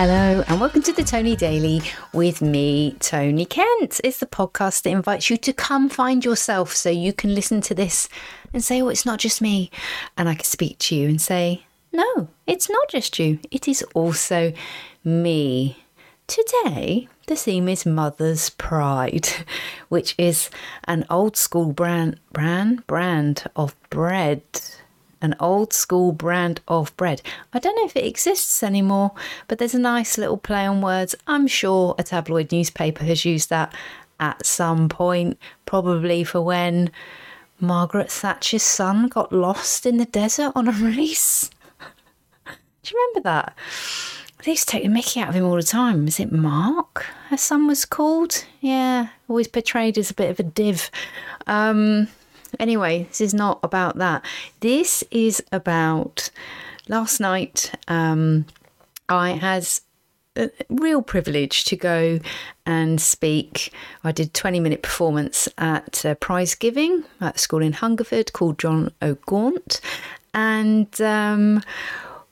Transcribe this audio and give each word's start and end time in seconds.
Hello, 0.00 0.44
and 0.46 0.60
welcome 0.60 0.80
to 0.82 0.92
the 0.92 1.02
Toni 1.02 1.34
Daily 1.34 1.82
with 2.12 2.40
me, 2.40 2.94
Toni 3.00 3.44
Kent. 3.44 4.00
It's 4.04 4.20
the 4.20 4.26
podcast 4.26 4.82
that 4.82 4.90
invites 4.90 5.28
you 5.28 5.36
to 5.38 5.52
come 5.52 5.88
find 5.88 6.24
yourself 6.24 6.72
so 6.72 6.88
you 6.88 7.12
can 7.12 7.34
listen 7.34 7.60
to 7.62 7.74
this 7.74 8.08
and 8.52 8.62
say, 8.62 8.80
Oh, 8.80 8.90
it's 8.90 9.04
not 9.04 9.18
just 9.18 9.42
me. 9.42 9.72
And 10.16 10.28
I 10.28 10.36
can 10.36 10.44
speak 10.44 10.78
to 10.78 10.94
you 10.94 11.08
and 11.08 11.20
say, 11.20 11.64
No, 11.90 12.28
it's 12.46 12.70
not 12.70 12.88
just 12.88 13.18
you, 13.18 13.40
it 13.50 13.66
is 13.66 13.82
also 13.92 14.52
me. 15.02 15.82
Today, 16.28 17.08
the 17.26 17.34
theme 17.34 17.68
is 17.68 17.84
Mother's 17.84 18.50
Pride, 18.50 19.28
which 19.88 20.14
is 20.16 20.48
an 20.84 21.06
old 21.10 21.36
school 21.36 21.72
brand 21.72 22.20
brand 22.32 22.86
brand 22.86 23.46
of 23.56 23.74
bread 23.90 24.44
an 25.20 25.34
old 25.40 25.72
school 25.72 26.12
brand 26.12 26.60
of 26.68 26.96
bread. 26.96 27.22
I 27.52 27.58
don't 27.58 27.76
know 27.76 27.84
if 27.84 27.96
it 27.96 28.06
exists 28.06 28.62
anymore, 28.62 29.12
but 29.46 29.58
there's 29.58 29.74
a 29.74 29.78
nice 29.78 30.18
little 30.18 30.36
play 30.36 30.66
on 30.66 30.80
words. 30.80 31.14
I'm 31.26 31.46
sure 31.46 31.94
a 31.98 32.02
tabloid 32.02 32.52
newspaper 32.52 33.04
has 33.04 33.24
used 33.24 33.50
that 33.50 33.74
at 34.20 34.44
some 34.44 34.88
point, 34.88 35.38
probably 35.66 36.24
for 36.24 36.40
when 36.40 36.90
Margaret 37.60 38.10
Thatcher's 38.10 38.62
son 38.62 39.08
got 39.08 39.32
lost 39.32 39.86
in 39.86 39.96
the 39.96 40.04
desert 40.04 40.52
on 40.54 40.68
a 40.68 40.72
race. 40.96 41.50
Do 42.46 42.94
you 42.94 43.10
remember 43.14 43.28
that? 43.28 43.56
They 44.44 44.52
used 44.52 44.68
to 44.68 44.72
take 44.72 44.84
the 44.84 44.88
mickey 44.88 45.20
out 45.20 45.30
of 45.30 45.34
him 45.34 45.44
all 45.44 45.56
the 45.56 45.62
time. 45.62 46.06
Is 46.06 46.20
it 46.20 46.30
Mark? 46.30 47.04
Her 47.28 47.36
son 47.36 47.66
was 47.66 47.84
called? 47.84 48.44
Yeah, 48.60 49.08
always 49.28 49.48
portrayed 49.48 49.98
as 49.98 50.10
a 50.10 50.14
bit 50.14 50.30
of 50.30 50.38
a 50.38 50.44
div. 50.44 50.90
Um, 51.46 52.08
Anyway, 52.58 53.04
this 53.04 53.20
is 53.20 53.34
not 53.34 53.60
about 53.62 53.96
that. 53.98 54.24
This 54.60 55.04
is 55.10 55.42
about 55.52 56.30
last 56.88 57.20
night. 57.20 57.72
Um, 57.88 58.46
I 59.08 59.30
had 59.30 59.66
a 60.36 60.50
real 60.68 61.02
privilege 61.02 61.64
to 61.64 61.76
go 61.76 62.20
and 62.64 63.00
speak. 63.00 63.72
I 64.04 64.12
did 64.12 64.34
20 64.34 64.60
minute 64.60 64.82
performance 64.82 65.48
at 65.58 66.04
a 66.04 66.14
prize 66.14 66.54
giving 66.54 67.04
at 67.20 67.36
a 67.36 67.38
school 67.38 67.62
in 67.62 67.72
Hungerford 67.72 68.32
called 68.32 68.58
John 68.58 68.92
O'Gaunt. 69.02 69.80
And 70.34 71.00
um, 71.00 71.62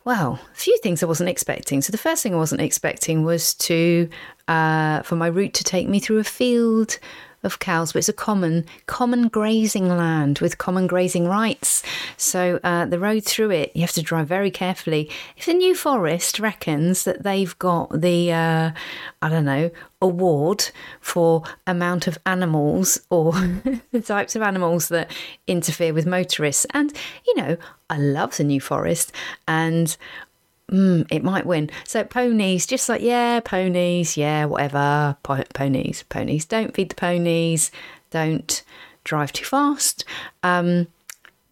well, 0.04 0.38
a 0.52 0.56
few 0.56 0.78
things 0.78 1.02
I 1.02 1.06
wasn't 1.06 1.30
expecting. 1.30 1.82
So 1.82 1.90
the 1.90 1.98
first 1.98 2.22
thing 2.22 2.32
I 2.32 2.38
wasn't 2.38 2.60
expecting 2.60 3.24
was 3.24 3.54
to 3.54 4.08
uh, 4.46 5.02
for 5.02 5.16
my 5.16 5.26
route 5.26 5.54
to 5.54 5.64
take 5.64 5.88
me 5.88 5.98
through 5.98 6.18
a 6.18 6.24
field 6.24 6.98
of 7.46 7.58
cows, 7.58 7.92
but 7.92 8.00
it's 8.00 8.08
a 8.08 8.12
common 8.12 8.66
common 8.86 9.28
grazing 9.28 9.88
land 9.88 10.40
with 10.40 10.58
common 10.58 10.86
grazing 10.86 11.26
rights. 11.26 11.82
So 12.16 12.60
uh, 12.62 12.84
the 12.86 12.98
road 12.98 13.24
through 13.24 13.50
it, 13.52 13.72
you 13.74 13.80
have 13.82 13.92
to 13.92 14.02
drive 14.02 14.28
very 14.28 14.50
carefully. 14.50 15.10
If 15.36 15.46
the 15.46 15.54
New 15.54 15.74
Forest 15.74 16.38
reckons 16.38 17.04
that 17.04 17.22
they've 17.22 17.58
got 17.58 18.00
the 18.00 18.32
uh, 18.32 18.70
I 19.22 19.28
don't 19.28 19.44
know 19.44 19.70
award 20.02 20.70
for 21.00 21.42
amount 21.66 22.06
of 22.06 22.18
animals 22.26 23.00
or 23.08 23.32
the 23.92 24.02
types 24.04 24.36
of 24.36 24.42
animals 24.42 24.88
that 24.88 25.10
interfere 25.46 25.94
with 25.94 26.06
motorists, 26.06 26.66
and 26.74 26.92
you 27.26 27.36
know 27.36 27.56
I 27.88 27.98
love 27.98 28.36
the 28.36 28.44
New 28.44 28.60
Forest 28.60 29.12
and 29.46 29.96
mm, 30.70 31.06
it 31.10 31.22
might 31.22 31.46
win. 31.46 31.70
So 31.84 32.04
ponies, 32.04 32.66
just 32.66 32.88
like 32.88 33.02
yeah, 33.02 33.40
ponies, 33.40 34.16
yeah, 34.16 34.44
whatever, 34.46 35.16
po- 35.22 35.44
ponies, 35.54 36.04
ponies. 36.08 36.44
Don't 36.44 36.74
feed 36.74 36.90
the 36.90 36.94
ponies. 36.94 37.70
Don't 38.10 38.62
drive 39.04 39.32
too 39.32 39.44
fast. 39.44 40.04
Um, 40.42 40.88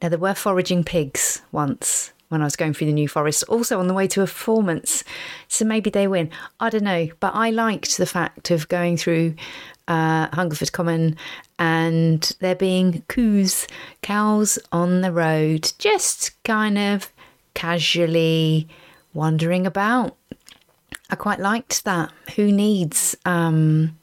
now 0.03 0.09
there 0.09 0.19
were 0.19 0.35
foraging 0.35 0.85
pigs 0.85 1.43
once 1.53 2.13
when 2.29 2.41
I 2.41 2.45
was 2.45 2.57
going 2.57 2.75
through 2.75 2.89
the 2.89 2.93
New 2.93 3.09
Forest, 3.09 3.45
also 3.49 3.79
on 3.79 3.87
the 3.87 3.95
way 3.95 4.09
to 4.09 4.23
a 4.23 4.27
performance. 4.27 5.05
So 5.49 5.65
maybe 5.65 5.89
they 5.89 6.09
win. 6.09 6.31
I 6.59 6.69
don't 6.69 6.83
know, 6.83 7.09
but 7.21 7.35
I 7.35 7.51
liked 7.51 7.97
the 7.97 8.07
fact 8.07 8.51
of 8.51 8.69
going 8.69 8.97
through 8.97 9.37
uh, 9.87 10.29
Hungerford 10.33 10.73
Common 10.73 11.17
and 11.59 12.37
there 12.41 12.57
being 12.57 13.03
coos, 13.09 13.69
cows 14.03 14.59
on 14.73 15.03
the 15.03 15.13
road, 15.13 15.73
just 15.79 16.43
kind 16.43 16.77
of 16.77 17.13
casually 17.55 18.69
wandering 19.15 19.67
about. 19.67 20.17
I 21.11 21.17
quite 21.17 21.41
liked 21.41 21.85
that. 21.85 22.13
Who 22.37 22.51
needs 22.53 23.17
um, 23.25 23.99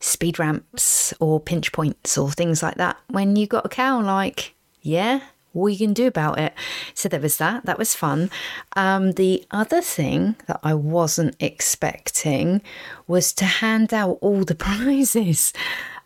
speed 0.00 0.38
ramps 0.38 1.12
or 1.18 1.40
pinch 1.40 1.72
points 1.72 2.16
or 2.16 2.30
things 2.30 2.62
like 2.62 2.76
that 2.76 2.96
when 3.08 3.36
you've 3.36 3.48
got 3.48 3.66
a 3.66 3.70
cow? 3.70 4.00
Like, 4.00 4.54
yeah, 4.82 5.20
what 5.56 5.68
you 5.68 5.78
can 5.78 5.94
do 5.94 6.06
about 6.06 6.38
it. 6.38 6.52
So 6.94 7.08
there 7.08 7.20
was 7.20 7.38
that. 7.38 7.64
That 7.64 7.78
was 7.78 7.94
fun. 7.94 8.30
Um, 8.76 9.12
the 9.12 9.44
other 9.50 9.80
thing 9.80 10.36
that 10.46 10.60
I 10.62 10.74
wasn't 10.74 11.34
expecting 11.40 12.62
was 13.06 13.32
to 13.34 13.44
hand 13.44 13.92
out 13.92 14.18
all 14.20 14.44
the 14.44 14.54
prizes, 14.66 15.52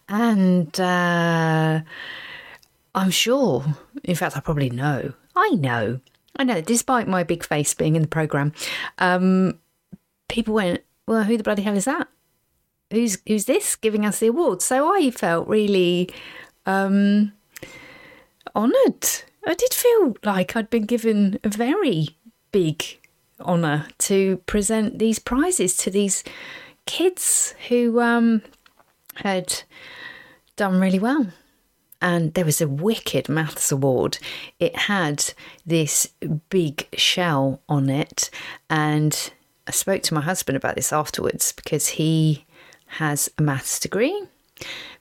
and 0.09 0.79
uh, 0.81 1.81
I'm 2.95 3.11
sure. 3.11 3.65
In 4.05 4.15
fact, 4.15 4.37
I 4.37 4.41
probably 4.41 4.71
know. 4.71 5.13
I 5.35 5.51
know 5.51 6.01
I 6.37 6.45
know, 6.45 6.61
despite 6.61 7.09
my 7.09 7.23
big 7.23 7.45
face 7.45 7.75
being 7.75 7.97
in 7.97 8.03
the 8.03 8.09
programme, 8.09 8.53
um, 8.99 9.59
people 10.29 10.55
went, 10.55 10.83
Well, 11.07 11.25
who 11.25 11.37
the 11.37 11.43
bloody 11.43 11.63
hell 11.63 11.77
is 11.77 11.85
that? 11.85 12.09
Who's 12.91 13.19
who's 13.27 13.45
this 13.45 13.77
giving 13.77 14.05
us 14.05 14.19
the 14.21 14.29
award? 14.29 14.63
So 14.63 14.93
I 14.95 15.11
felt 15.11 15.49
really 15.49 16.11
um, 16.67 17.33
honoured. 18.55 19.07
I 19.47 19.55
did 19.55 19.73
feel 19.73 20.17
like 20.25 20.57
I'd 20.57 20.71
been 20.71 20.87
given 20.87 21.39
a 21.45 21.49
very 21.49 22.17
big 22.53 22.85
honour 23.41 23.87
to 23.99 24.39
present 24.47 24.99
these 24.99 25.19
prizes 25.19 25.77
to 25.79 25.91
these 25.91 26.25
kids 26.87 27.55
who 27.69 28.01
um, 28.01 28.43
had 29.17 29.63
done 30.57 30.81
really 30.81 30.99
well 30.99 31.27
and 32.01 32.35
there 32.35 32.45
was 32.45 32.61
a 32.61 32.69
wicked 32.69 33.29
maths 33.29 33.71
award. 33.71 34.19
It 34.59 34.77
had 34.77 35.33
this 35.67 36.09
big 36.49 36.89
shell 36.97 37.61
on 37.69 37.89
it, 37.89 38.31
and 38.69 39.33
I 39.67 39.71
spoke 39.71 40.03
to 40.05 40.15
my 40.15 40.21
husband 40.21 40.57
about 40.57 40.77
this 40.77 40.93
afterwards 40.93 41.53
because 41.53 41.89
he 41.89 42.45
has 42.87 43.31
a 43.39 43.43
maths 43.43 43.79
degree. 43.79 44.25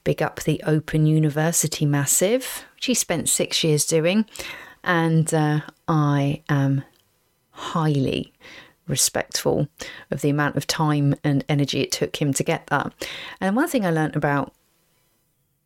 Big 0.03 0.21
up 0.21 0.41
the 0.41 0.61
Open 0.65 1.05
University 1.05 1.85
Massive, 1.85 2.65
which 2.75 2.85
he 2.85 2.93
spent 2.93 3.29
six 3.29 3.63
years 3.63 3.85
doing, 3.85 4.25
and 4.83 5.33
uh, 5.33 5.61
I 5.87 6.43
am 6.49 6.83
highly 7.51 8.33
respectful 8.87 9.67
of 10.09 10.21
the 10.21 10.29
amount 10.29 10.55
of 10.55 10.65
time 10.65 11.15
and 11.23 11.45
energy 11.47 11.81
it 11.81 11.91
took 11.91 12.21
him 12.21 12.33
to 12.33 12.43
get 12.43 12.67
that. 12.67 12.93
And 13.39 13.55
one 13.55 13.67
thing 13.67 13.85
I 13.85 13.91
learned 13.91 14.15
about 14.15 14.53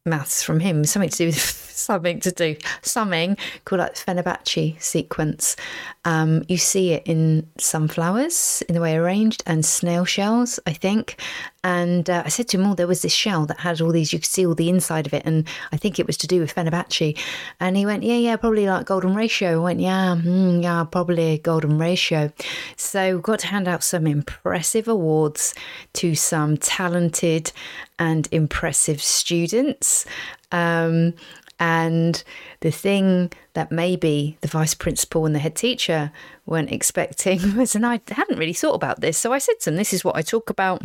maths 0.05 0.43
from 0.43 0.59
him, 0.59 0.83
something 0.83 1.09
to 1.09 1.17
do 1.17 1.25
with 1.27 1.39
something 1.73 2.19
to 2.19 2.31
do 2.31 2.55
something 2.81 3.37
called 3.65 3.79
like 3.79 3.95
Fibonacci 3.95 4.81
sequence. 4.81 5.55
Um, 6.03 6.43
you 6.49 6.57
see 6.57 6.91
it 6.91 7.03
in 7.05 7.47
sunflowers 7.57 8.61
in 8.67 8.75
the 8.75 8.81
way 8.81 8.97
arranged 8.97 9.43
and 9.45 9.65
snail 9.65 10.03
shells, 10.03 10.59
I 10.65 10.73
think. 10.73 11.21
And 11.63 12.09
uh, 12.09 12.23
I 12.25 12.29
said 12.29 12.49
to 12.49 12.57
him, 12.57 12.67
"Oh, 12.67 12.75
there 12.75 12.87
was 12.87 13.01
this 13.01 13.13
shell 13.13 13.45
that 13.45 13.61
had 13.61 13.79
all 13.79 13.91
these. 13.91 14.11
You 14.11 14.19
could 14.19 14.25
see 14.25 14.45
all 14.45 14.55
the 14.55 14.69
inside 14.69 15.07
of 15.07 15.13
it, 15.13 15.23
and 15.25 15.47
I 15.71 15.77
think 15.77 15.97
it 15.97 16.07
was 16.07 16.17
to 16.17 16.27
do 16.27 16.41
with 16.41 16.53
Fibonacci." 16.53 17.17
And 17.59 17.77
he 17.77 17.85
went, 17.85 18.03
"Yeah, 18.03 18.17
yeah, 18.17 18.35
probably 18.35 18.67
like 18.67 18.85
golden 18.85 19.15
ratio." 19.15 19.61
I 19.61 19.63
went, 19.63 19.79
"Yeah, 19.79 20.17
mm, 20.21 20.61
yeah, 20.61 20.83
probably 20.83 21.37
golden 21.37 21.77
ratio." 21.77 22.31
So 22.75 23.17
got 23.19 23.39
to 23.39 23.47
hand 23.47 23.67
out 23.67 23.83
some 23.83 24.07
impressive 24.07 24.87
awards 24.87 25.55
to 25.93 26.15
some 26.15 26.57
talented 26.57 27.51
and 27.97 28.27
impressive 28.31 29.01
students. 29.01 30.05
Um, 30.51 31.13
and 31.59 32.23
the 32.59 32.71
thing 32.71 33.31
that 33.53 33.71
maybe 33.71 34.37
the 34.41 34.47
vice 34.47 34.73
principal 34.73 35.25
and 35.25 35.33
the 35.33 35.39
head 35.39 35.55
teacher 35.55 36.11
weren't 36.45 36.71
expecting 36.71 37.55
was, 37.57 37.73
and 37.73 37.85
I 37.85 38.01
hadn't 38.09 38.37
really 38.37 38.53
thought 38.53 38.75
about 38.75 38.99
this. 38.99 39.17
So 39.17 39.31
I 39.31 39.37
said 39.37 39.59
to 39.61 39.69
them, 39.69 39.77
This 39.77 39.93
is 39.93 40.03
what 40.03 40.17
I 40.17 40.21
talk 40.21 40.49
about. 40.49 40.83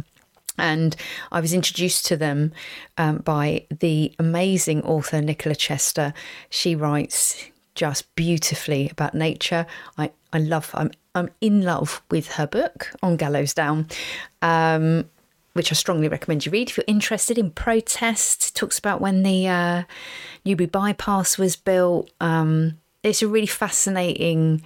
And 0.58 0.96
I 1.32 1.40
was 1.40 1.52
introduced 1.52 2.06
to 2.06 2.16
them 2.16 2.52
um, 2.96 3.18
by 3.18 3.66
the 3.70 4.12
amazing 4.18 4.82
author 4.82 5.20
Nicola 5.20 5.54
Chester. 5.54 6.12
She 6.50 6.74
writes 6.74 7.44
just 7.74 8.14
beautifully 8.16 8.88
about 8.90 9.14
nature. 9.14 9.66
I, 9.96 10.10
I 10.32 10.38
love, 10.38 10.70
I'm, 10.74 10.90
I'm 11.14 11.30
in 11.40 11.62
love 11.62 12.02
with 12.10 12.32
her 12.32 12.46
book 12.46 12.90
on 13.02 13.16
Gallows 13.16 13.54
Down. 13.54 13.86
Um, 14.42 15.08
which 15.54 15.72
I 15.72 15.74
strongly 15.74 16.06
recommend 16.06 16.46
you 16.46 16.52
read 16.52 16.70
if 16.70 16.76
you're 16.76 16.84
interested 16.86 17.36
in 17.36 17.50
protest. 17.50 18.54
Talks 18.54 18.78
about 18.78 19.00
when 19.00 19.24
the 19.24 19.48
uh, 19.48 19.82
Newbury 20.44 20.68
bypass 20.68 21.36
was 21.36 21.56
built. 21.56 22.10
Um, 22.20 22.78
it's 23.02 23.22
a 23.22 23.28
really 23.28 23.48
fascinating, 23.48 24.62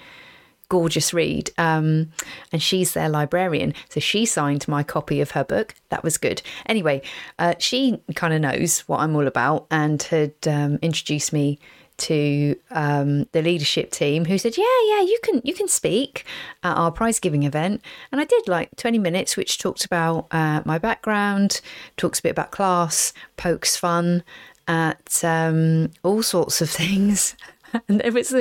gorgeous 0.73 1.13
read. 1.13 1.51
Um, 1.59 2.13
and 2.51 2.63
she's 2.63 2.95
their 2.95 3.11
librarian. 3.11 3.75
So 3.91 4.01
she 4.01 4.25
signed 4.25 4.67
my 4.67 4.83
copy 4.83 5.21
of 5.21 5.33
her 5.33 5.45
book. 5.45 5.75
That 5.91 6.03
was 6.03 6.17
good. 6.17 6.41
Anyway, 6.65 7.03
uh, 7.39 7.57
she 7.59 8.01
kind 8.15 8.33
of 8.33 8.41
knows 8.41 8.81
what 8.89 9.01
I'm 9.01 9.15
all 9.15 9.27
about 9.27 9.67
and 9.71 10.03
had 10.03 10.33
um, 10.47 10.79
introduced 10.81 11.31
me 11.31 11.59
to 11.99 12.57
um, 12.71 13.27
the 13.33 13.43
leadership 13.43 13.91
team 13.91 14.25
who 14.25 14.39
said, 14.39 14.57
"Yeah, 14.57 14.65
yeah, 14.87 15.03
you 15.03 15.19
can 15.23 15.43
you 15.45 15.53
can 15.53 15.69
speak 15.69 16.25
at 16.63 16.75
our 16.75 16.91
prize 16.91 17.21
giving 17.21 17.43
event." 17.43 17.83
And 18.11 18.19
I 18.19 18.25
did 18.25 18.49
like 18.49 18.71
twenty 18.77 18.99
minutes, 18.99 19.37
which 19.37 19.59
talked 19.59 19.85
about 19.85 20.27
uh, 20.31 20.63
my 20.65 20.79
background, 20.79 21.61
talks 21.99 22.19
a 22.19 22.23
bit 22.23 22.31
about 22.31 22.51
class, 22.51 23.13
pokes 23.37 23.77
fun 23.77 24.25
at 24.67 25.23
um, 25.23 25.91
all 26.03 26.23
sorts 26.23 26.63
of 26.63 26.71
things. 26.83 27.37
and 27.89 28.01
there 28.01 28.13
was 28.13 28.35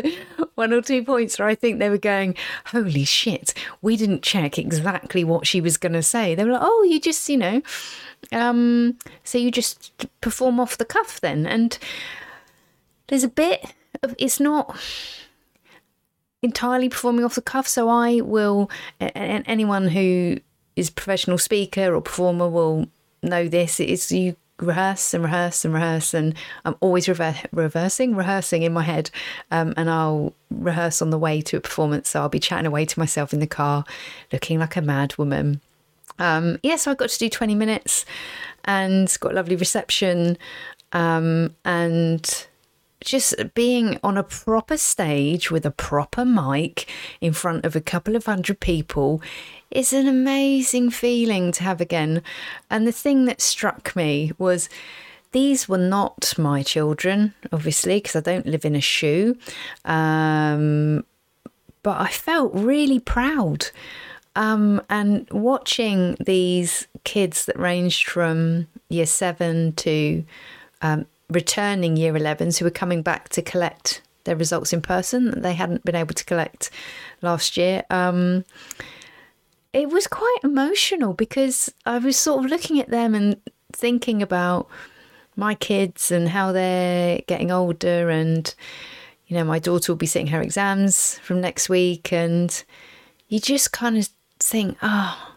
one 0.56 0.74
or 0.74 0.82
two 0.82 1.04
points 1.04 1.40
where 1.40 1.48
I 1.48 1.56
think 1.56 1.80
they 1.80 1.90
were 1.90 1.98
going, 1.98 2.36
"Holy 2.66 3.06
shit, 3.06 3.54
we 3.82 3.98
didn't 3.98 4.24
check 4.24 4.58
exactly 4.58 5.24
what 5.24 5.48
she 5.48 5.62
was 5.62 5.78
going 5.78 5.94
to 5.94 6.04
say." 6.04 6.36
They 6.36 6.44
were 6.44 6.54
like, 6.54 6.62
"Oh, 6.64 6.84
you 6.84 7.00
just, 7.00 7.28
you 7.30 7.38
know." 7.38 7.62
Um, 8.32 8.98
so 9.24 9.38
you 9.38 9.52
just 9.52 9.92
perform 10.22 10.60
off 10.60 10.78
the 10.78 10.86
cuff 10.86 11.20
then, 11.20 11.46
and 11.46 11.78
there's 13.08 13.24
a 13.24 13.30
bit 13.30 13.74
of 14.04 14.16
it's 14.18 14.40
not 14.40 14.80
entirely 16.42 16.90
performing 16.90 17.26
off 17.26 17.36
the 17.36 17.42
cuff. 17.42 17.68
So 17.68 17.90
I 17.90 18.22
will, 18.22 18.70
and 19.00 19.44
anyone 19.48 19.90
who 19.90 20.40
is 20.76 20.90
professional 20.90 21.38
speaker 21.38 21.94
or 21.94 22.02
performer 22.02 22.50
will 22.50 22.88
know 23.22 23.48
this. 23.48 23.80
It's 23.80 24.12
you 24.12 24.36
rehearse 24.62 25.14
and 25.14 25.24
rehearse 25.24 25.66
and 25.66 25.74
rehearse, 25.74 26.14
and 26.14 26.36
I'm 26.64 26.76
always 26.80 27.08
rever- 27.08 27.36
reversing, 27.52 28.16
rehearsing 28.16 28.64
in 28.64 28.74
my 28.74 28.84
head, 28.84 29.10
um, 29.50 29.74
and 29.76 29.90
I'll 29.90 30.34
rehearse 30.50 31.02
on 31.02 31.10
the 31.10 31.20
way 31.20 31.42
to 31.42 31.58
a 31.58 31.62
performance. 31.62 32.10
So 32.10 32.22
I'll 32.22 32.30
be 32.30 32.40
chatting 32.40 32.66
away 32.66 32.86
to 32.86 33.00
myself 33.00 33.34
in 33.34 33.40
the 33.40 33.48
car, 33.48 33.84
looking 34.32 34.60
like 34.60 34.76
a 34.76 34.82
mad 34.82 35.18
woman. 35.18 35.62
Um, 36.20 36.60
yeah, 36.62 36.76
so 36.76 36.92
I 36.92 36.96
got 36.96 37.10
to 37.10 37.20
do 37.20 37.30
20 37.30 37.56
minutes 37.56 38.06
and 38.66 39.16
got 39.20 39.34
lovely 39.34 39.56
reception 39.56 40.38
um, 40.94 41.56
and 41.66 42.48
just 43.02 43.36
being 43.54 44.00
on 44.04 44.18
a 44.18 44.24
proper 44.24 44.78
stage 44.78 45.52
with 45.52 45.66
a 45.66 45.72
proper 45.72 46.24
mic 46.24 46.90
in 47.20 47.34
front 47.34 47.66
of 47.66 47.76
a 47.76 47.82
couple 47.82 48.16
of 48.16 48.26
hundred 48.26 48.60
people 48.60 49.22
is 49.70 49.94
an 49.94 50.08
amazing 50.08 50.90
feeling 50.90 51.52
to 51.54 51.64
have 51.64 51.82
again. 51.82 52.22
And 52.70 52.88
the 52.88 52.92
thing 52.92 53.26
that 53.26 53.42
struck 53.42 53.96
me 53.96 54.32
was 54.38 54.70
these 55.32 55.68
were 55.68 55.78
not 55.78 56.34
my 56.38 56.62
children, 56.62 57.34
obviously, 57.52 57.98
because 57.98 58.16
I 58.16 58.20
don't 58.20 58.46
live 58.46 58.66
in 58.66 58.76
a 58.76 58.82
shoe. 58.82 59.38
Um, 59.86 61.06
but 61.84 62.00
I 62.00 62.10
felt 62.10 62.54
really 62.54 63.00
proud. 63.00 63.70
Um, 64.36 64.82
and 64.90 65.30
watching 65.32 66.16
these 66.20 66.88
kids 67.04 67.46
that 67.46 67.60
ranged 67.60 68.08
from 68.08 68.68
year 68.90 69.06
seven 69.06 69.74
to 69.74 70.24
um, 70.82 71.06
returning 71.32 71.98
year 71.98 72.14
11s 72.14 72.58
who 72.60 72.66
were 72.66 72.72
coming 72.72 73.02
back 73.02 73.30
to 73.30 73.42
collect 73.42 74.02
their 74.24 74.36
results 74.36 74.74
in 74.74 74.82
person 74.82 75.32
that 75.32 75.42
they 75.42 75.54
hadn't 75.54 75.84
been 75.84 75.96
able 75.96 76.14
to 76.14 76.26
collect 76.26 76.70
last 77.22 77.58
year. 77.58 77.84
Um, 77.90 78.46
it 79.74 79.90
was 79.90 80.08
quite 80.08 80.38
emotional 80.44 81.14
because 81.14 81.74
I 81.86 81.98
was 81.98 82.18
sort 82.18 82.44
of 82.44 82.52
looking 82.52 82.80
at 82.80 82.90
them 82.90 83.16
and 83.16 83.38
thinking 83.72 84.22
about 84.22 84.68
my 85.36 85.56
kids 85.56 86.12
and 86.12 86.30
how 86.30 86.52
they're 86.52 87.22
getting 87.28 87.52
older 87.52 88.10
and 88.10 88.54
you 89.28 89.38
know 89.38 89.46
my 89.46 89.60
daughter 89.60 89.92
will 89.92 89.98
be 89.98 90.06
sitting 90.06 90.28
her 90.28 90.42
exams 90.42 91.18
from 91.20 91.40
next 91.40 91.70
week 91.70 92.12
and 92.12 92.66
you 93.30 93.40
just 93.40 93.72
kind 93.72 93.98
of 93.98 94.10
think 94.40 94.78
oh 94.82 95.36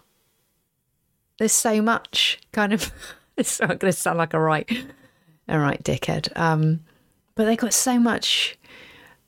there's 1.38 1.52
so 1.52 1.81
much 1.81 2.40
kind 2.50 2.73
of 2.73 2.93
it's 3.37 3.61
not 3.61 3.79
going 3.79 3.93
to 3.93 3.99
sound 3.99 4.19
like 4.19 4.35
a 4.35 4.40
right 4.40 4.69
all 5.49 5.58
right, 5.58 5.82
dickhead. 5.82 6.35
Um, 6.37 6.81
but 7.35 7.44
they 7.44 7.56
got 7.56 7.75
so 7.75 7.99
much 7.99 8.58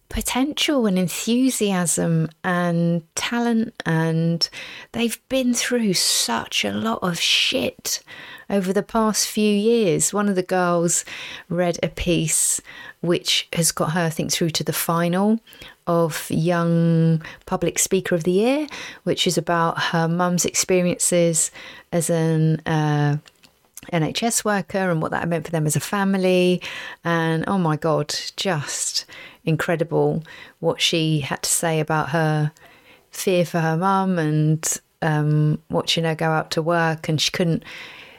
potential 0.08 0.86
and 0.86 0.98
enthusiasm 0.98 2.28
and 2.44 3.02
talent, 3.14 3.74
and 3.84 4.48
they've 4.92 5.20
been 5.28 5.52
through 5.52 5.94
such 5.94 6.64
a 6.64 6.72
lot 6.72 7.00
of 7.02 7.20
shit 7.20 8.02
over 8.48 8.72
the 8.72 8.82
past 8.82 9.28
few 9.28 9.52
years. 9.52 10.12
One 10.12 10.28
of 10.28 10.36
the 10.36 10.42
girls 10.42 11.04
read 11.48 11.78
a 11.82 11.88
piece 11.88 12.60
which 13.00 13.48
has 13.52 13.72
got 13.72 13.92
her, 13.92 14.04
I 14.04 14.10
think, 14.10 14.32
through 14.32 14.50
to 14.50 14.64
the 14.64 14.72
final 14.72 15.40
of 15.86 16.26
Young 16.30 17.22
Public 17.44 17.78
Speaker 17.78 18.14
of 18.14 18.24
the 18.24 18.32
Year, 18.32 18.66
which 19.04 19.26
is 19.26 19.38
about 19.38 19.80
her 19.80 20.08
mum's 20.08 20.44
experiences 20.44 21.50
as 21.92 22.10
an 22.10 22.60
uh, 22.66 23.18
NHS 23.92 24.44
worker 24.44 24.90
and 24.90 25.00
what 25.00 25.10
that 25.10 25.28
meant 25.28 25.46
for 25.46 25.52
them 25.52 25.66
as 25.66 25.76
a 25.76 25.80
family. 25.80 26.62
And 27.04 27.44
oh 27.46 27.58
my 27.58 27.76
God, 27.76 28.14
just 28.36 29.04
incredible 29.44 30.24
what 30.60 30.80
she 30.80 31.20
had 31.20 31.42
to 31.42 31.50
say 31.50 31.80
about 31.80 32.10
her 32.10 32.52
fear 33.10 33.44
for 33.44 33.60
her 33.60 33.76
mum 33.76 34.18
and 34.18 34.78
um, 35.02 35.62
watching 35.70 36.04
her 36.04 36.14
go 36.14 36.30
out 36.30 36.50
to 36.52 36.62
work. 36.62 37.08
And 37.08 37.20
she 37.20 37.30
couldn't, 37.30 37.64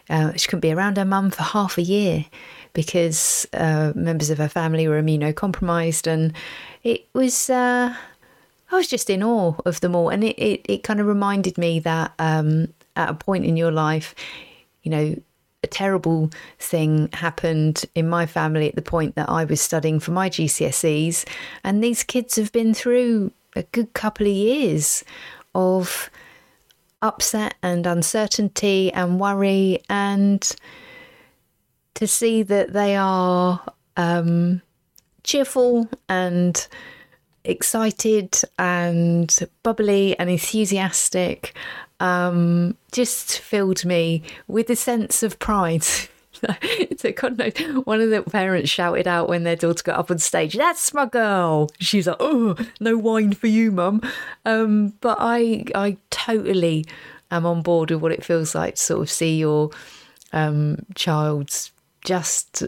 uh, 0.09 0.33
she 0.35 0.47
couldn't 0.47 0.61
be 0.61 0.71
around 0.71 0.97
her 0.97 1.05
mum 1.05 1.31
for 1.31 1.43
half 1.43 1.77
a 1.77 1.83
year 1.83 2.25
because 2.73 3.47
uh, 3.53 3.91
members 3.95 4.29
of 4.29 4.37
her 4.37 4.49
family 4.49 4.87
were 4.87 5.01
immunocompromised. 5.01 6.07
And 6.07 6.33
it 6.83 7.07
was, 7.13 7.49
uh, 7.49 7.95
I 8.71 8.75
was 8.75 8.87
just 8.87 9.09
in 9.09 9.23
awe 9.23 9.55
of 9.65 9.81
them 9.81 9.95
all. 9.95 10.09
And 10.09 10.23
it, 10.23 10.37
it, 10.37 10.65
it 10.69 10.83
kind 10.83 10.99
of 10.99 11.07
reminded 11.07 11.57
me 11.57 11.79
that 11.81 12.13
um, 12.19 12.73
at 12.95 13.09
a 13.09 13.13
point 13.13 13.45
in 13.45 13.57
your 13.57 13.71
life, 13.71 14.13
you 14.83 14.91
know, 14.91 15.15
a 15.63 15.67
terrible 15.67 16.29
thing 16.59 17.09
happened 17.13 17.85
in 17.95 18.07
my 18.07 18.25
family 18.25 18.69
at 18.69 18.75
the 18.75 18.81
point 18.81 19.15
that 19.15 19.29
I 19.29 19.43
was 19.43 19.59
studying 19.59 19.99
for 19.99 20.11
my 20.11 20.29
GCSEs. 20.29 21.25
And 21.63 21.83
these 21.83 22.03
kids 22.03 22.35
have 22.35 22.51
been 22.51 22.73
through 22.73 23.31
a 23.55 23.63
good 23.63 23.93
couple 23.93 24.27
of 24.27 24.33
years 24.33 25.03
of 25.55 26.09
upset 27.01 27.55
and 27.63 27.87
uncertainty 27.87 28.91
and 28.93 29.19
worry. 29.19 29.79
And 29.89 30.47
to 31.95 32.05
see 32.05 32.43
that 32.43 32.73
they 32.73 32.95
are 32.95 33.61
um, 33.95 34.61
cheerful 35.23 35.89
and 36.07 36.67
excited 37.47 38.39
and 38.59 39.35
bubbly 39.63 40.17
and 40.19 40.29
enthusiastic 40.29 41.55
um, 41.99 42.77
just 42.91 43.39
filled 43.39 43.85
me 43.85 44.23
with 44.47 44.69
a 44.69 44.75
sense 44.75 45.23
of 45.23 45.39
pride. 45.39 45.83
so 46.97 47.11
God 47.15 47.37
knows, 47.37 47.53
one 47.85 48.01
of 48.01 48.09
the 48.09 48.21
parents 48.21 48.69
shouted 48.69 49.07
out 49.07 49.27
when 49.27 49.43
their 49.43 49.55
daughter 49.55 49.83
got 49.83 49.99
up 49.99 50.11
on 50.11 50.19
stage, 50.19 50.55
"That's 50.55 50.93
my 50.93 51.05
girl." 51.05 51.69
She's 51.79 52.07
like, 52.07 52.17
"Oh, 52.19 52.55
no 52.79 52.97
wine 52.97 53.33
for 53.33 53.47
you, 53.47 53.71
mum." 53.71 54.01
Um, 54.45 54.93
but 55.01 55.17
I, 55.19 55.65
I 55.73 55.97
totally 56.11 56.85
am 57.31 57.45
on 57.45 57.61
board 57.61 57.91
with 57.91 58.01
what 58.01 58.11
it 58.11 58.23
feels 58.23 58.53
like 58.53 58.75
to 58.75 58.81
sort 58.81 59.01
of 59.01 59.09
see 59.09 59.37
your 59.37 59.71
um, 60.33 60.85
child's 60.95 61.71
just 62.03 62.63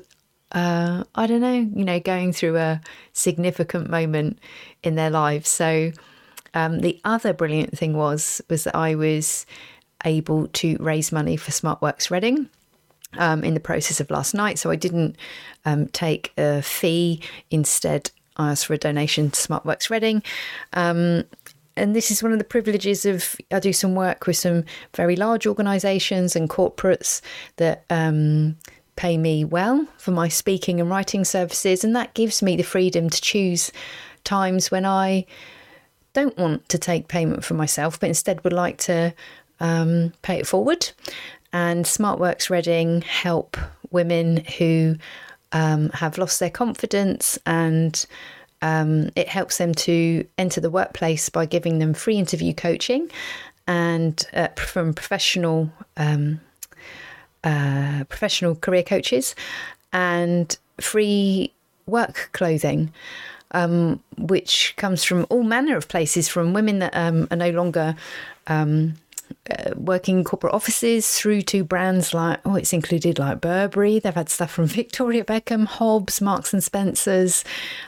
uh, 0.51 1.03
I 1.15 1.27
don't 1.27 1.41
know, 1.41 1.53
you 1.53 1.85
know, 1.85 1.99
going 1.99 2.33
through 2.33 2.57
a 2.57 2.81
significant 3.13 3.89
moment 3.89 4.39
in 4.83 4.95
their 4.95 5.09
lives. 5.09 5.49
So 5.49 5.91
um, 6.53 6.79
the 6.79 6.99
other 7.03 7.33
brilliant 7.33 7.77
thing 7.77 7.93
was 7.93 8.41
was 8.49 8.63
that 8.63 8.75
I 8.75 8.95
was 8.95 9.45
able 10.05 10.47
to 10.47 10.77
raise 10.79 11.11
money 11.11 11.37
for 11.37 11.51
Smart 11.51 11.81
Works 11.81 12.09
Reading. 12.09 12.49
Um, 13.17 13.43
in 13.43 13.55
the 13.55 13.59
process 13.59 13.99
of 13.99 14.11
last 14.11 14.35
night, 14.35 14.59
so 14.59 14.69
I 14.69 14.75
didn't 14.75 15.15
um, 15.65 15.87
take 15.87 16.31
a 16.37 16.61
fee. 16.61 17.23
Instead, 17.49 18.11
I 18.37 18.51
asked 18.51 18.67
for 18.67 18.75
a 18.75 18.77
donation 18.77 19.31
to 19.31 19.39
Smart 19.39 19.65
Works 19.65 19.89
Reading. 19.89 20.21
Um, 20.73 21.23
and 21.75 21.95
this 21.95 22.11
is 22.11 22.21
one 22.21 22.33
of 22.33 22.37
the 22.37 22.45
privileges 22.45 23.05
of 23.05 23.35
I 23.51 23.59
do 23.59 23.73
some 23.73 23.95
work 23.95 24.27
with 24.27 24.37
some 24.37 24.63
very 24.95 25.15
large 25.15 25.47
organisations 25.47 26.35
and 26.35 26.49
corporates 26.49 27.21
that 27.55 27.83
um, 27.89 28.57
pay 28.99 29.17
me 29.17 29.45
well 29.45 29.87
for 29.97 30.11
my 30.11 30.27
speaking 30.27 30.81
and 30.81 30.89
writing 30.89 31.23
services, 31.23 31.85
and 31.85 31.95
that 31.95 32.13
gives 32.13 32.43
me 32.43 32.57
the 32.57 32.63
freedom 32.63 33.09
to 33.09 33.21
choose 33.21 33.71
times 34.25 34.69
when 34.69 34.85
I 34.85 35.25
don't 36.11 36.37
want 36.37 36.67
to 36.67 36.77
take 36.77 37.07
payment 37.07 37.45
for 37.45 37.53
myself, 37.53 37.97
but 37.97 38.09
instead 38.09 38.43
would 38.43 38.51
like 38.51 38.77
to 38.79 39.13
um, 39.61 40.11
pay 40.21 40.37
it 40.37 40.45
forward. 40.45 40.91
And 41.53 41.87
Smart 41.87 42.19
Works 42.19 42.49
Reading 42.49 43.01
help 43.03 43.55
women 43.89 44.43
who 44.57 44.97
um, 45.53 45.91
have 45.91 46.17
lost 46.17 46.41
their 46.41 46.49
confidence 46.49 47.39
and 47.45 48.05
um, 48.61 49.11
it 49.15 49.29
helps 49.29 49.59
them 49.59 49.73
to 49.75 50.27
enter 50.37 50.59
the 50.59 50.69
workplace 50.69 51.29
by 51.29 51.45
giving 51.45 51.79
them 51.79 51.93
free 51.93 52.17
interview 52.17 52.53
coaching 52.53 53.09
and 53.65 54.27
uh, 54.33 54.49
from 54.57 54.93
professional 54.93 55.71
um, 55.95 56.41
uh, 57.43 58.03
professional 58.09 58.55
career 58.55 58.83
coaches 58.83 59.35
and 59.91 60.57
free 60.79 61.51
work 61.85 62.29
clothing 62.33 62.91
um, 63.51 64.01
which 64.17 64.73
comes 64.77 65.03
from 65.03 65.25
all 65.29 65.43
manner 65.43 65.75
of 65.75 65.87
places, 65.87 66.27
from 66.27 66.53
women 66.53 66.79
that 66.79 66.95
um, 66.95 67.27
are 67.31 67.37
no 67.37 67.49
longer 67.49 67.95
um, 68.47 68.95
uh, 69.49 69.71
working 69.75 70.19
in 70.19 70.23
corporate 70.23 70.53
offices 70.53 71.17
through 71.17 71.41
to 71.43 71.63
brands 71.63 72.13
like 72.13 72.39
oh 72.45 72.55
it's 72.55 72.73
included 72.73 73.19
like 73.19 73.41
Burberry. 73.41 73.99
They've 73.99 74.13
had 74.13 74.29
stuff 74.29 74.51
from 74.51 74.65
Victoria 74.67 75.23
Beckham 75.23 75.65
Hobbs 75.65 76.21
Marks 76.21 76.53
and 76.53 76.63
Spencers 76.63 77.43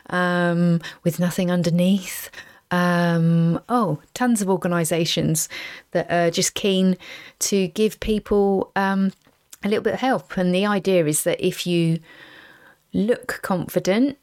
um, 0.09 0.81
with 1.03 1.19
nothing 1.19 1.51
underneath. 1.51 2.29
Um, 2.73 3.59
oh 3.67 3.99
tons 4.13 4.41
of 4.41 4.49
organizations 4.49 5.49
that 5.91 6.09
are 6.09 6.31
just 6.31 6.53
keen 6.53 6.97
to 7.39 7.67
give 7.67 7.99
people 7.99 8.71
um, 8.77 9.11
a 9.63 9.67
little 9.67 9.83
bit 9.83 9.93
of 9.93 9.99
help 9.99 10.37
and 10.37 10.53
the 10.53 10.65
idea 10.65 11.05
is 11.05 11.23
that 11.23 11.45
if 11.45 11.65
you 11.67 11.99
look 12.93 13.39
confident 13.41 14.17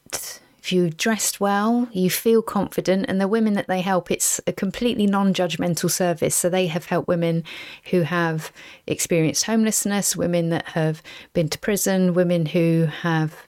if 0.61 0.73
you 0.73 0.89
dressed 0.89 1.39
well, 1.39 1.87
you 1.91 2.09
feel 2.09 2.41
confident, 2.41 3.05
and 3.07 3.19
the 3.19 3.27
women 3.27 3.53
that 3.53 3.67
they 3.67 3.81
help, 3.81 4.11
it's 4.11 4.41
a 4.45 4.51
completely 4.51 5.07
non 5.07 5.33
judgmental 5.33 5.89
service. 5.89 6.35
So 6.35 6.49
they 6.49 6.67
have 6.67 6.85
helped 6.85 7.07
women 7.07 7.43
who 7.85 8.01
have 8.01 8.51
experienced 8.85 9.45
homelessness, 9.45 10.15
women 10.17 10.49
that 10.49 10.67
have 10.69 11.01
been 11.33 11.49
to 11.49 11.57
prison, 11.57 12.13
women 12.13 12.45
who 12.45 12.87
have 13.01 13.47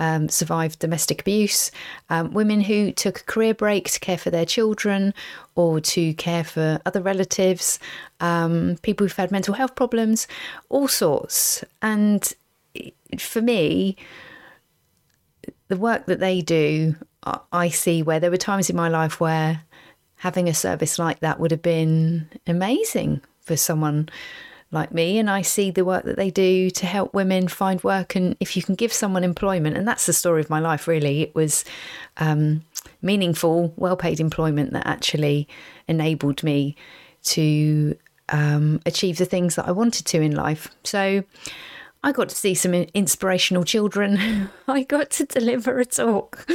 um, 0.00 0.28
survived 0.28 0.80
domestic 0.80 1.20
abuse, 1.20 1.70
um, 2.08 2.32
women 2.32 2.62
who 2.62 2.90
took 2.90 3.20
a 3.20 3.24
career 3.24 3.54
break 3.54 3.90
to 3.90 4.00
care 4.00 4.18
for 4.18 4.30
their 4.30 4.46
children 4.46 5.14
or 5.54 5.80
to 5.80 6.14
care 6.14 6.42
for 6.42 6.80
other 6.86 7.00
relatives, 7.00 7.78
um, 8.18 8.76
people 8.82 9.04
who've 9.04 9.16
had 9.16 9.30
mental 9.30 9.54
health 9.54 9.76
problems, 9.76 10.26
all 10.70 10.88
sorts. 10.88 11.62
And 11.82 12.32
for 13.18 13.42
me, 13.42 13.96
the 15.68 15.76
work 15.76 16.06
that 16.06 16.18
they 16.18 16.40
do, 16.40 16.96
I 17.52 17.68
see 17.68 18.02
where 18.02 18.18
there 18.18 18.30
were 18.30 18.38
times 18.38 18.70
in 18.70 18.76
my 18.76 18.88
life 18.88 19.20
where 19.20 19.62
having 20.16 20.48
a 20.48 20.54
service 20.54 20.98
like 20.98 21.20
that 21.20 21.38
would 21.38 21.50
have 21.50 21.62
been 21.62 22.28
amazing 22.46 23.20
for 23.40 23.56
someone 23.56 24.08
like 24.72 24.92
me. 24.92 25.18
And 25.18 25.28
I 25.28 25.42
see 25.42 25.70
the 25.70 25.84
work 25.84 26.04
that 26.04 26.16
they 26.16 26.30
do 26.30 26.70
to 26.70 26.86
help 26.86 27.12
women 27.12 27.48
find 27.48 27.82
work. 27.82 28.14
And 28.14 28.36
if 28.40 28.56
you 28.56 28.62
can 28.62 28.74
give 28.74 28.92
someone 28.92 29.24
employment, 29.24 29.76
and 29.76 29.86
that's 29.86 30.06
the 30.06 30.12
story 30.12 30.40
of 30.40 30.50
my 30.50 30.60
life, 30.60 30.86
really, 30.86 31.22
it 31.22 31.34
was 31.34 31.64
um, 32.18 32.62
meaningful, 33.02 33.72
well 33.76 33.96
paid 33.96 34.20
employment 34.20 34.72
that 34.72 34.86
actually 34.86 35.48
enabled 35.88 36.42
me 36.42 36.76
to 37.22 37.96
um, 38.28 38.80
achieve 38.86 39.18
the 39.18 39.24
things 39.24 39.56
that 39.56 39.66
I 39.66 39.72
wanted 39.72 40.06
to 40.06 40.20
in 40.20 40.34
life. 40.34 40.68
So, 40.84 41.24
I 42.02 42.12
got 42.12 42.30
to 42.30 42.36
see 42.36 42.54
some 42.54 42.72
inspirational 42.72 43.64
children. 43.64 44.50
I 44.68 44.84
got 44.84 45.10
to 45.12 45.26
deliver 45.26 45.78
a 45.78 45.84
talk 45.84 46.46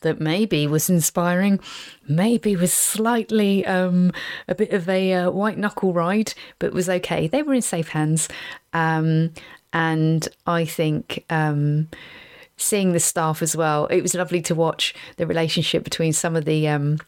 that 0.00 0.20
maybe 0.20 0.66
was 0.66 0.90
inspiring, 0.90 1.60
maybe 2.08 2.56
was 2.56 2.72
slightly 2.72 3.64
um, 3.66 4.12
a 4.48 4.54
bit 4.54 4.72
of 4.72 4.88
a 4.88 5.12
uh, 5.12 5.30
white 5.30 5.58
knuckle 5.58 5.92
ride, 5.92 6.34
but 6.58 6.72
was 6.72 6.88
okay. 6.88 7.28
They 7.28 7.42
were 7.42 7.54
in 7.54 7.62
safe 7.62 7.88
hands. 7.88 8.28
Um, 8.72 9.32
and 9.72 10.26
I 10.46 10.64
think. 10.64 11.24
Um, 11.30 11.88
seeing 12.56 12.92
the 12.92 13.00
staff 13.00 13.40
as 13.40 13.56
well, 13.56 13.86
it 13.86 14.02
was 14.02 14.14
lovely 14.14 14.42
to 14.42 14.54
watch 14.54 14.94
the 15.16 15.26
relationship 15.26 15.82
between 15.82 16.12
some 16.12 16.36
of 16.36 16.44
the 16.44 16.68
um, 16.68 16.98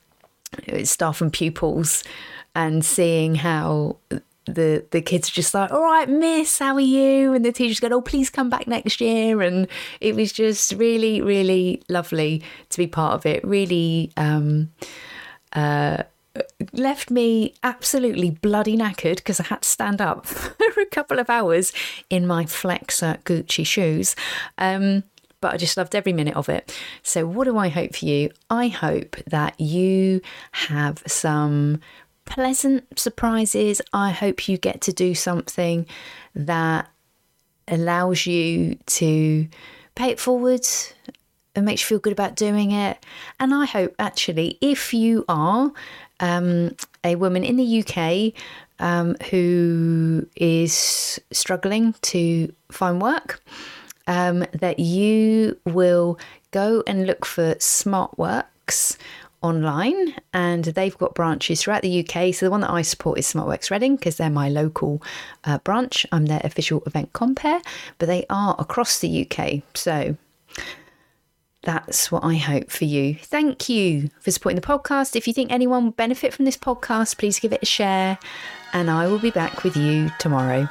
staff 0.82 1.20
and 1.20 1.30
pupils 1.30 2.02
and 2.54 2.82
seeing 2.84 3.34
how 3.34 3.96
the 4.46 4.84
the 4.90 5.00
kids 5.00 5.28
are 5.28 5.32
just 5.32 5.54
like, 5.54 5.70
all 5.70 5.82
right, 5.82 6.08
miss, 6.08 6.58
how 6.58 6.74
are 6.74 6.80
you? 6.80 7.32
And 7.32 7.44
the 7.44 7.52
teachers 7.52 7.80
go, 7.80 7.88
oh, 7.88 8.00
please 8.00 8.30
come 8.30 8.50
back 8.50 8.66
next 8.66 9.00
year. 9.00 9.42
And 9.42 9.68
it 10.00 10.14
was 10.14 10.32
just 10.32 10.72
really, 10.72 11.20
really 11.20 11.82
lovely 11.88 12.42
to 12.70 12.78
be 12.78 12.86
part 12.86 13.14
of 13.14 13.26
it. 13.26 13.44
Really 13.44 14.10
um, 14.16 14.70
uh, 15.52 16.02
left 16.72 17.10
me 17.10 17.54
absolutely 17.62 18.30
bloody 18.30 18.76
knackered 18.76 19.16
because 19.16 19.40
I 19.40 19.44
had 19.44 19.62
to 19.62 19.68
stand 19.68 20.00
up 20.00 20.26
for 20.26 20.80
a 20.80 20.86
couple 20.86 21.18
of 21.18 21.30
hours 21.30 21.72
in 22.10 22.26
my 22.26 22.44
Flexer 22.44 23.22
Gucci 23.22 23.66
shoes. 23.66 24.16
Um, 24.58 25.04
but 25.40 25.52
I 25.52 25.56
just 25.56 25.76
loved 25.76 25.94
every 25.94 26.12
minute 26.12 26.36
of 26.36 26.48
it. 26.48 26.74
So, 27.02 27.26
what 27.26 27.44
do 27.44 27.58
I 27.58 27.68
hope 27.68 27.96
for 27.96 28.06
you? 28.06 28.30
I 28.48 28.68
hope 28.68 29.16
that 29.26 29.60
you 29.60 30.22
have 30.52 31.02
some 31.06 31.80
pleasant 32.24 32.98
surprises. 32.98 33.80
I 33.92 34.10
hope 34.10 34.48
you 34.48 34.58
get 34.58 34.80
to 34.82 34.92
do 34.92 35.14
something 35.14 35.86
that 36.34 36.88
allows 37.68 38.26
you 38.26 38.78
to 38.86 39.48
pay 39.94 40.10
it 40.10 40.20
forward 40.20 40.66
and 41.54 41.66
makes 41.66 41.82
you 41.82 41.86
feel 41.86 41.98
good 41.98 42.12
about 42.12 42.36
doing 42.36 42.72
it. 42.72 43.04
And 43.38 43.54
I 43.54 43.66
hope 43.66 43.94
actually, 43.98 44.58
if 44.60 44.94
you 44.94 45.24
are 45.28 45.72
um, 46.20 46.76
a 47.04 47.16
woman 47.16 47.44
in 47.44 47.56
the 47.56 47.84
UK 47.84 48.32
um, 48.78 49.16
who 49.30 50.26
is 50.36 51.20
struggling 51.30 51.94
to 52.02 52.52
find 52.70 53.00
work, 53.00 53.42
um, 54.06 54.44
that 54.52 54.78
you 54.78 55.58
will 55.64 56.18
go 56.50 56.82
and 56.86 57.06
look 57.06 57.24
for 57.24 57.54
Smart 57.58 58.18
Works 58.18 58.98
online 59.42 60.14
and 60.32 60.64
they've 60.64 60.96
got 60.98 61.14
branches 61.14 61.62
throughout 61.62 61.82
the 61.82 62.00
UK. 62.00 62.34
So 62.34 62.46
the 62.46 62.50
one 62.50 62.60
that 62.60 62.70
I 62.70 62.82
support 62.82 63.18
is 63.18 63.26
Smart 63.26 63.48
Works 63.48 63.70
Reading 63.70 63.96
because 63.96 64.16
they're 64.16 64.30
my 64.30 64.48
local 64.48 65.02
uh, 65.44 65.58
branch. 65.58 66.06
I'm 66.12 66.26
their 66.26 66.40
official 66.44 66.82
event 66.86 67.12
compare, 67.12 67.60
but 67.98 68.06
they 68.06 68.24
are 68.30 68.56
across 68.58 68.98
the 68.98 69.26
UK. 69.26 69.62
So 69.74 70.16
that's 71.62 72.10
what 72.10 72.24
I 72.24 72.34
hope 72.34 72.70
for 72.70 72.84
you. 72.84 73.14
Thank 73.14 73.68
you 73.68 74.10
for 74.20 74.30
supporting 74.30 74.60
the 74.60 74.66
podcast. 74.66 75.14
If 75.14 75.26
you 75.28 75.32
think 75.32 75.52
anyone 75.52 75.84
will 75.84 75.92
benefit 75.92 76.34
from 76.34 76.44
this 76.44 76.56
podcast, 76.56 77.18
please 77.18 77.38
give 77.38 77.52
it 77.52 77.62
a 77.62 77.66
share 77.66 78.18
and 78.72 78.90
I 78.90 79.06
will 79.06 79.20
be 79.20 79.30
back 79.30 79.62
with 79.62 79.76
you 79.76 80.10
tomorrow. 80.18 80.68